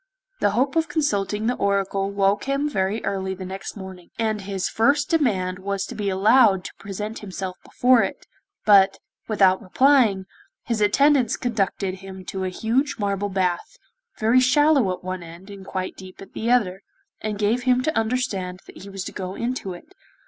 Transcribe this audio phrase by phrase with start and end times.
[0.39, 4.67] The hope of consulting the Oracle woke him very early the next morning, and his
[4.67, 8.25] first demand was to be allowed to present himself before it,
[8.65, 10.25] but, without replying,
[10.63, 13.77] his attendants conducted him to a huge marble bath,
[14.17, 16.81] very shallow at one end, and quite deep at the other,
[17.21, 19.93] and gave him to understand that he was to go into it.